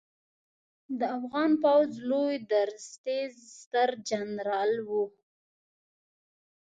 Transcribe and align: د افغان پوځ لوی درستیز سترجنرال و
د 0.99 1.01
افغان 1.17 1.51
پوځ 1.63 1.91
لوی 2.09 2.35
درستیز 2.51 3.33
سترجنرال 3.59 4.73
و 4.87 4.89